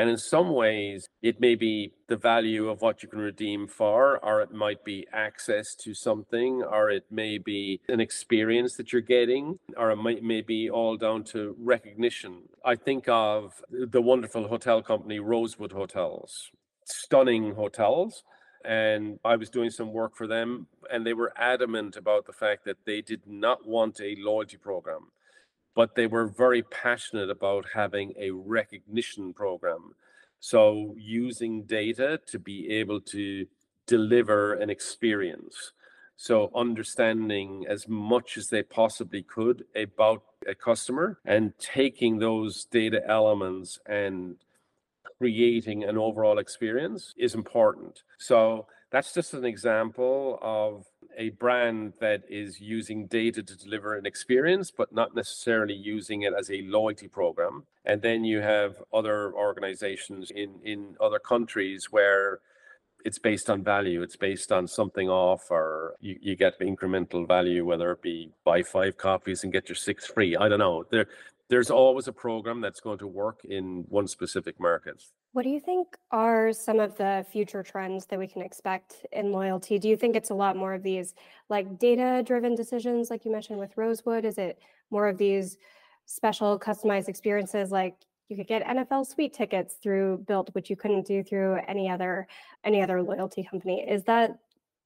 [0.00, 4.18] And in some ways, it may be the value of what you can redeem for,
[4.24, 9.02] or it might be access to something, or it may be an experience that you're
[9.02, 12.48] getting, or it might may be all down to recognition.
[12.64, 16.50] I think of the wonderful hotel company Rosewood Hotels,
[16.86, 18.24] stunning hotels.
[18.64, 22.64] And I was doing some work for them, and they were adamant about the fact
[22.64, 25.10] that they did not want a loyalty program
[25.74, 29.94] but they were very passionate about having a recognition program.
[30.40, 33.46] So, using data to be able to
[33.86, 35.72] deliver an experience.
[36.16, 43.02] So, understanding as much as they possibly could about a customer and taking those data
[43.06, 44.36] elements and
[45.18, 48.02] creating an overall experience is important.
[48.18, 50.86] So, that's just an example of
[51.20, 56.32] a brand that is using data to deliver an experience, but not necessarily using it
[56.32, 57.64] as a loyalty program.
[57.84, 62.40] And then you have other organizations in, in other countries where
[63.04, 67.66] it's based on value, it's based on something off, or you, you get incremental value,
[67.66, 70.36] whether it be buy five copies and get your six free.
[70.36, 70.84] I don't know.
[70.90, 71.06] There,
[71.50, 75.02] there's always a program that's going to work in one specific market.
[75.32, 79.32] What do you think are some of the future trends that we can expect in
[79.32, 79.78] loyalty?
[79.78, 81.14] Do you think it's a lot more of these
[81.48, 84.24] like data driven decisions, like you mentioned with Rosewood?
[84.24, 84.60] Is it
[84.90, 85.58] more of these
[86.06, 87.96] special customized experiences like
[88.28, 92.28] you could get NFL suite tickets through Bilt, which you couldn't do through any other
[92.62, 93.84] any other loyalty company?
[93.88, 94.38] Is that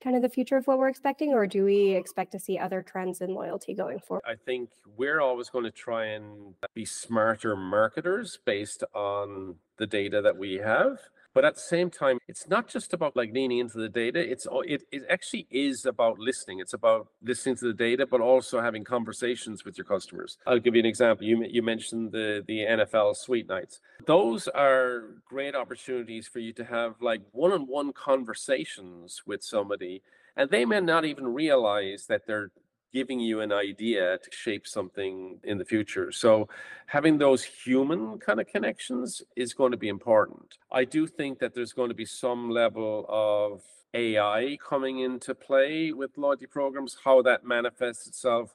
[0.05, 2.83] kind of the future of what we're expecting, or do we expect to see other
[2.83, 4.23] trends in loyalty going forward?
[4.29, 10.21] I think we're always going to try and be smarter marketers based on the data
[10.21, 10.99] that we have.
[11.35, 14.20] But at the same time, it's not just about like leaning into the data.
[14.20, 16.61] It's it, it actually is about listening.
[16.61, 20.38] It's about listening to the data, but also having conversations with your customers.
[20.47, 21.27] I'll give you an example.
[21.27, 23.81] You you mentioned the the NFL Suite Nights.
[24.07, 30.03] Those are great opportunities for you to have like one-on-one conversations with somebody,
[30.37, 32.53] and they may not even realize that they're
[32.95, 36.13] giving you an idea to shape something in the future.
[36.13, 36.49] So
[36.87, 40.59] having those human kind of connections is going to be important.
[40.71, 43.63] I do think that there's going to be some level of
[43.95, 48.55] AI coming into play with loyalty programs, how that manifests itself.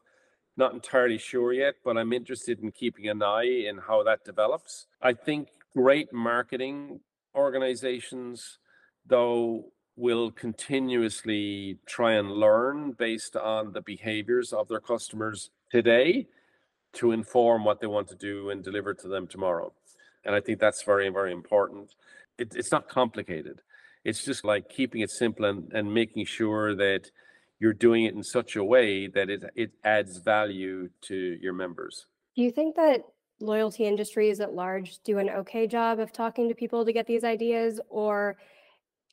[0.56, 4.88] Not entirely sure yet, but I'm interested in keeping an eye in how that develops.
[5.02, 7.02] I think great marketing
[7.36, 8.60] organizations,
[9.06, 16.26] though, will continuously try and learn based on the behaviors of their customers today
[16.94, 19.74] to inform what they want to do and deliver to them tomorrow.
[20.24, 21.96] And I think that's very, very important.
[22.38, 23.62] It, it's not complicated.
[24.06, 27.12] It's just like keeping it simple and, and making sure that
[27.60, 32.06] you're doing it in such a way that it, it adds value to your members.
[32.38, 33.04] Do you think that
[33.42, 37.26] loyalty industries at large do an okay job of talking to people to get these
[37.26, 37.82] ideas?
[37.90, 38.38] Or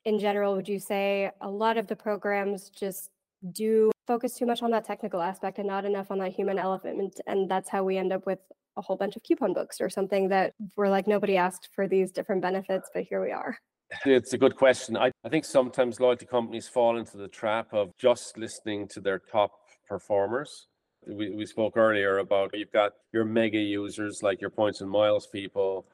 [0.06, 3.10] in general, would you say a lot of the programs just
[3.52, 7.20] do focus too much on that technical aspect and not enough on that human element?
[7.26, 8.38] And that's how we end up with
[8.76, 12.12] a whole bunch of coupon books or something that we're like, nobody asked for these
[12.12, 13.58] different benefits, but here we are.
[14.04, 14.96] It's a good question.
[14.96, 19.20] I, I think sometimes loyalty companies fall into the trap of just listening to their
[19.20, 19.52] top
[19.88, 20.66] performers.
[21.06, 25.28] We, we spoke earlier about you've got your mega users like your points and miles
[25.28, 25.86] people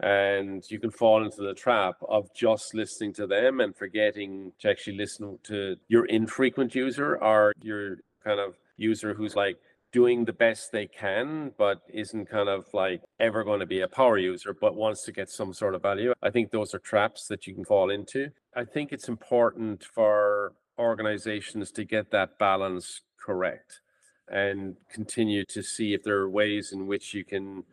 [0.00, 4.68] and you can fall into the trap of just listening to them and forgetting to
[4.68, 9.56] actually listen to your infrequent user or your kind of user who's like
[9.92, 13.88] doing the best they can but isn't kind of like ever going to be a
[13.88, 16.12] power user but wants to get some sort of value.
[16.22, 18.30] I think those are traps that you can fall into.
[18.54, 23.80] I think it's important for organizations to get that balance correct
[24.28, 27.64] and continue to see if there are ways in which you can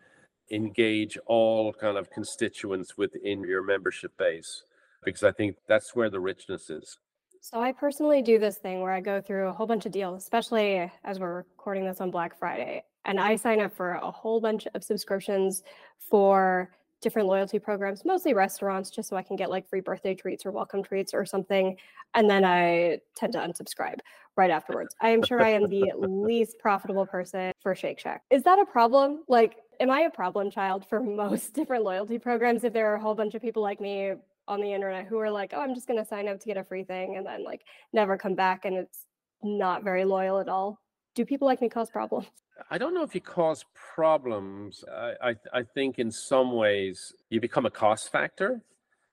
[0.52, 4.64] engage all kind of constituents within your membership base
[5.04, 6.98] because I think that's where the richness is.
[7.42, 10.24] So I personally do this thing where I go through a whole bunch of deals,
[10.24, 14.40] especially as we're recording this on Black Friday, and I sign up for a whole
[14.40, 15.64] bunch of subscriptions
[15.98, 16.70] for
[17.02, 20.52] different loyalty programs, mostly restaurants, just so I can get like free birthday treats or
[20.52, 21.76] welcome treats or something.
[22.16, 24.00] And then I tend to unsubscribe
[24.38, 24.96] right afterwards.
[25.02, 28.24] I am sure I am the least profitable person for Shake Shack.
[28.32, 29.24] Is that a problem?
[29.28, 33.02] Like, am I a problem child for most different loyalty programs if there are a
[33.02, 34.14] whole bunch of people like me
[34.48, 36.58] on the internet who are like, oh, I'm just going to sign up to get
[36.58, 37.62] a free thing and then like
[37.94, 39.06] never come back and it's
[39.44, 40.80] not very loyal at all?
[41.16, 42.28] Do people like me cause problems?
[42.72, 43.66] I don't know if you cause
[43.96, 44.84] problems.
[44.92, 48.62] I, I, I think in some ways you become a cost factor,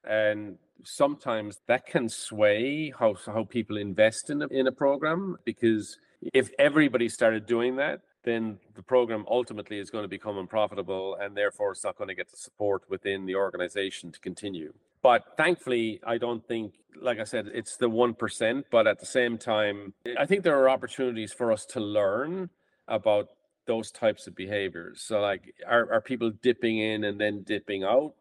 [0.04, 5.36] and sometimes that can sway how how people invest in a, in a program.
[5.44, 5.98] Because
[6.34, 11.36] if everybody started doing that, then the program ultimately is going to become unprofitable, and
[11.36, 14.72] therefore it's not going to get the support within the organization to continue.
[15.02, 18.64] But thankfully, I don't think, like I said, it's the 1%.
[18.70, 22.50] But at the same time, I think there are opportunities for us to learn
[22.88, 23.28] about
[23.66, 25.00] those types of behaviors.
[25.00, 28.14] So, like, are, are people dipping in and then dipping out?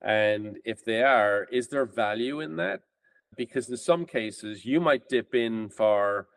[0.00, 2.80] And if they are, is there value in that?
[3.36, 6.28] Because in some cases, you might dip in for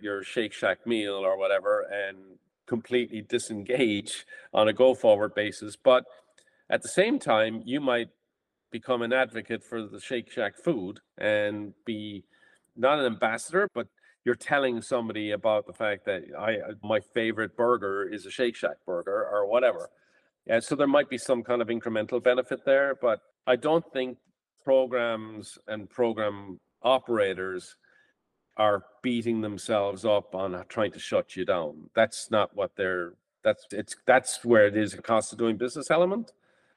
[0.00, 2.16] your Shake Shack meal or whatever and
[2.72, 5.76] completely disengage on a go forward basis.
[5.76, 6.04] But
[6.70, 8.08] at the same time, you might
[8.70, 12.24] become an advocate for the Shake Shack food and be
[12.74, 13.88] not an ambassador, but
[14.24, 18.56] you're telling somebody about the fact that I uh, my favorite burger is a Shake
[18.56, 19.90] Shack burger or whatever.
[20.46, 24.16] And so there might be some kind of incremental benefit there, but I don't think
[24.64, 27.76] programs and program operators
[28.56, 31.90] are beating themselves up on uh, trying to shut you down.
[31.94, 35.90] That's not what they're that's it's that's where it is a cost of doing business
[35.90, 36.32] element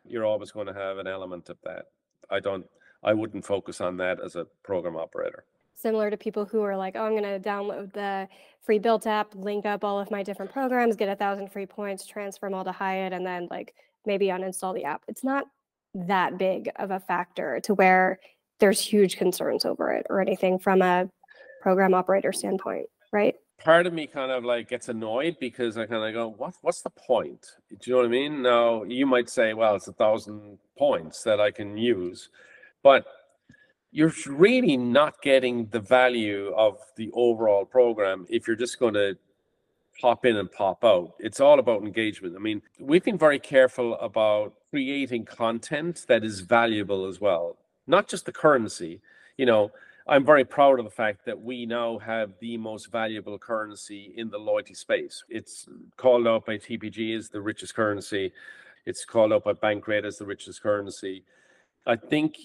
[0.07, 1.87] you're always going to have an element of that.
[2.29, 2.65] I don't,
[3.03, 5.45] I wouldn't focus on that as a program operator.
[5.75, 8.27] Similar to people who are like, oh, I'm going to download the
[8.61, 12.05] free Bilt app, link up all of my different programs, get a thousand free points,
[12.05, 15.03] transfer them all to Hyatt, and then like maybe uninstall the app.
[15.07, 15.45] It's not
[15.93, 18.19] that big of a factor to where
[18.59, 21.09] there's huge concerns over it or anything from a
[21.65, 23.35] program operator standpoint, right?
[23.57, 26.81] part of me kind of like gets annoyed because I kind of go, what what's
[26.81, 27.47] the point?
[27.69, 28.41] Do you know what I mean?
[28.41, 32.29] Now you might say, well, it's a thousand points that I can use,
[32.83, 33.05] but
[33.91, 39.17] you're really not getting the value of the overall program if you're just going to
[40.01, 41.13] pop in and pop out.
[41.19, 42.35] It's all about engagement.
[42.35, 47.57] I mean, we've been very careful about creating content that is valuable as well,
[47.87, 49.01] not just the currency.
[49.37, 49.71] You know,
[50.07, 54.29] I'm very proud of the fact that we now have the most valuable currency in
[54.29, 55.23] the loyalty space.
[55.29, 58.31] It's called out by TPG as the richest currency.
[58.85, 61.23] It's called out by Bankrate as the richest currency.
[61.87, 62.37] I think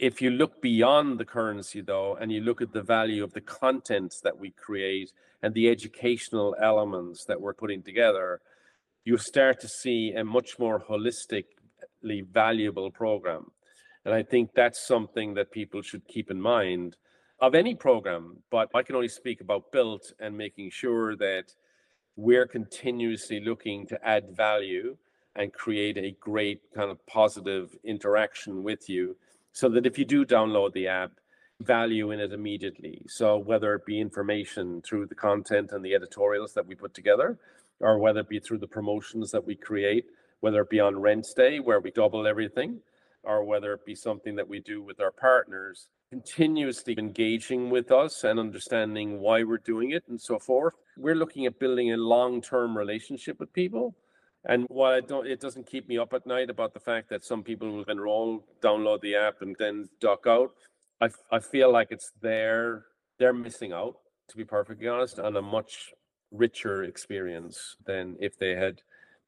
[0.00, 3.40] if you look beyond the currency, though, and you look at the value of the
[3.40, 8.40] content that we create and the educational elements that we're putting together,
[9.04, 13.52] you start to see a much more holistically valuable program.
[14.04, 16.96] And I think that's something that people should keep in mind
[17.40, 18.38] of any program.
[18.50, 21.54] But I can only speak about Bilt and making sure that
[22.16, 24.96] we're continuously looking to add value
[25.36, 29.16] and create a great kind of positive interaction with you
[29.52, 31.12] so that if you do download the app,
[31.60, 33.02] value in it immediately.
[33.08, 37.38] So whether it be information through the content and the editorials that we put together,
[37.80, 40.06] or whether it be through the promotions that we create,
[40.40, 42.78] whether it be on rent day where we double everything,
[43.28, 48.24] or whether it be something that we do with our partners, continuously engaging with us
[48.24, 50.72] and understanding why we're doing it and so forth.
[50.96, 53.94] We're looking at building a long-term relationship with people.
[54.46, 57.22] And while I don't, it doesn't keep me up at night about the fact that
[57.22, 60.52] some people will enroll, download the app, and then duck out.
[61.02, 62.86] I, I feel like it's there.
[63.18, 63.96] They're missing out,
[64.30, 65.92] to be perfectly honest, on a much
[66.30, 68.80] richer experience than if they had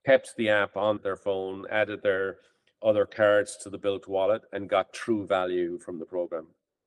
[0.06, 2.38] kept the app on their phone, added their
[2.82, 6.46] other cards to the Bilt wallet and got true value from the program.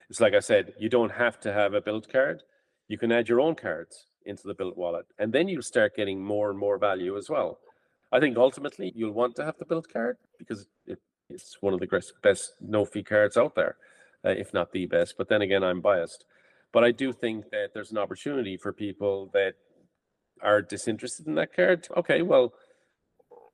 [0.10, 2.44] It's like I said, you don't have to have a Bilt card.
[2.88, 6.24] You can add your own cards into the Bilt wallet, and then you'll start getting
[6.24, 7.60] more and more value as well.
[8.12, 11.80] I think ultimately you'll want to have the Bilt card because it, it's one of
[11.80, 13.78] the best no fee cards out there,
[14.26, 15.16] uh, if not the best.
[15.18, 16.26] But then again, I'm biased.
[16.72, 19.54] But I do think that there's an opportunity for people that
[20.42, 21.88] are disinterested in that card.
[21.98, 22.54] Okay, well,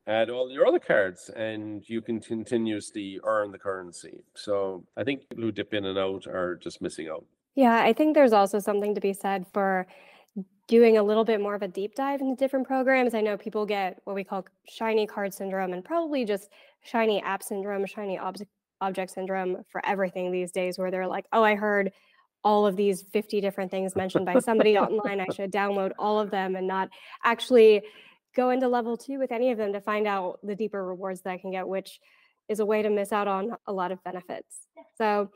[0.09, 4.23] add all your other cards and you can continuously earn the currency.
[4.33, 7.25] So I think people who dip in and out are just missing out.
[7.55, 9.85] Yeah, I think there's also something to be said for
[10.67, 13.13] doing a little bit more of a deep dive into different programs.
[13.13, 16.49] I know people get what we call shiny card syndrome and probably just
[16.81, 18.51] shiny app syndrome, shiny object
[18.81, 21.91] object syndrome for everything these days where they're like, "Oh, I heard
[22.43, 25.19] all of these 50 different things mentioned by somebody online.
[25.19, 26.89] I should download all of them and not
[27.25, 27.81] actually
[28.35, 31.31] go into level 2 with any of them to find out the deeper rewards that
[31.31, 31.99] I can get, which
[32.47, 34.67] is a way to miss out on a lot of benefits."
[34.97, 35.31] So,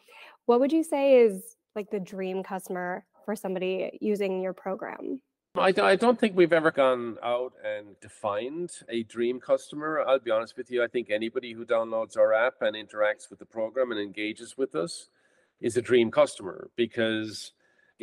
[0.45, 5.21] what would you say is like the dream customer for somebody using your program?
[5.55, 10.01] I don't think we've ever gone out and defined a dream customer.
[10.01, 10.83] I'll be honest with you.
[10.83, 14.73] I think anybody who downloads our app and interacts with the program and engages with
[14.73, 15.09] us
[15.61, 17.53] is a dream customer because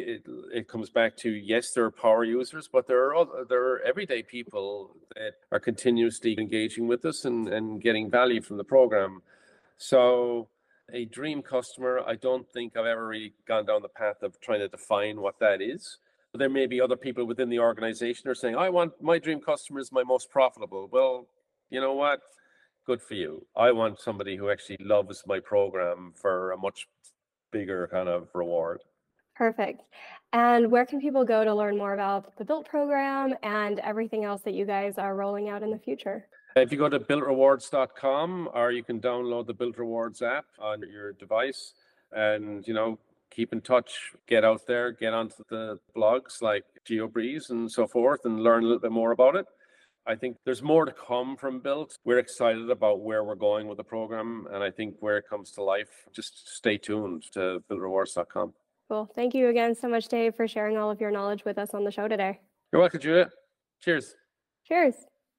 [0.00, 0.22] it,
[0.52, 3.80] it comes back to yes, there are power users, but there are other, there are
[3.80, 9.22] everyday people that are continuously engaging with us and, and getting value from the program.
[9.78, 10.48] So
[10.92, 14.60] a dream customer, I don't think I've ever really gone down the path of trying
[14.60, 15.98] to define what that is.
[16.34, 19.40] There may be other people within the organization who are saying, I want my dream
[19.40, 20.88] customer is my most profitable.
[20.92, 21.26] Well,
[21.70, 22.20] you know what?
[22.86, 23.46] Good for you.
[23.56, 26.86] I want somebody who actually loves my program for a much
[27.50, 28.80] bigger kind of reward.
[29.40, 29.80] Perfect.
[30.34, 34.42] And where can people go to learn more about the Bilt program and everything else
[34.42, 36.26] that you guys are rolling out in the future?
[36.56, 41.14] If you go to biltrewards.com or you can download the Bilt Rewards app on your
[41.14, 41.72] device
[42.12, 42.98] and, you know,
[43.30, 48.26] keep in touch, get out there, get onto the blogs like GeoBreeze and so forth
[48.26, 49.46] and learn a little bit more about it.
[50.06, 51.96] I think there's more to come from Bilt.
[52.04, 54.48] We're excited about where we're going with the program.
[54.52, 58.52] And I think where it comes to life, just stay tuned to biltrewards.com.
[58.90, 59.08] Cool.
[59.14, 61.84] Thank you again so much, Dave, for sharing all of your knowledge with us on
[61.84, 62.40] the show today.
[62.72, 63.30] You're welcome, Julia.
[63.80, 64.16] Cheers.
[64.66, 64.96] Cheers.